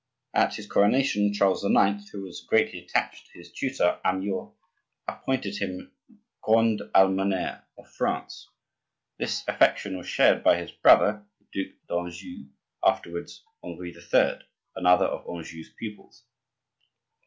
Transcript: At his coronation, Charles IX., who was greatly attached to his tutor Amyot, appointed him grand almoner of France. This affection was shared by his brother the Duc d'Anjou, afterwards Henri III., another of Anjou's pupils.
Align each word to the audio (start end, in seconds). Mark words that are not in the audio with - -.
At 0.33 0.55
his 0.55 0.65
coronation, 0.65 1.31
Charles 1.31 1.63
IX., 1.63 2.09
who 2.09 2.23
was 2.23 2.41
greatly 2.49 2.79
attached 2.79 3.27
to 3.27 3.37
his 3.37 3.51
tutor 3.53 3.99
Amyot, 4.03 4.51
appointed 5.07 5.57
him 5.57 5.91
grand 6.41 6.81
almoner 6.95 7.63
of 7.77 7.87
France. 7.87 8.49
This 9.19 9.43
affection 9.47 9.99
was 9.99 10.07
shared 10.07 10.43
by 10.43 10.57
his 10.57 10.71
brother 10.71 11.23
the 11.37 11.45
Duc 11.65 11.73
d'Anjou, 11.87 12.47
afterwards 12.83 13.43
Henri 13.63 13.95
III., 13.95 14.39
another 14.75 15.05
of 15.05 15.29
Anjou's 15.29 15.71
pupils. 15.77 16.23